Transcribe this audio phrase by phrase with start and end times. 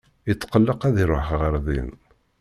[0.27, 1.89] Yetqelleq ad iruḥ ɣer din.